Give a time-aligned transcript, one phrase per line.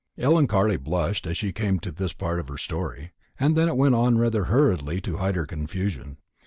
[0.17, 3.93] Ellen Carley blushed as she came to this part of her story, and then went
[3.93, 6.17] on rather hurriedly to hide her confusion.